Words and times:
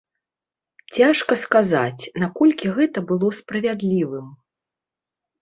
Цяжка 0.97 1.33
сказаць, 1.41 2.09
наколькі 2.23 2.73
гэта 2.79 3.05
было 3.13 3.27
справядлівым. 3.41 4.27